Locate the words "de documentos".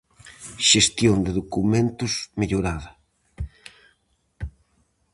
1.25-2.11